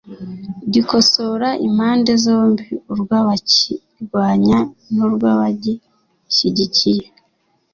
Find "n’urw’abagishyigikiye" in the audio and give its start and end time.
4.93-7.05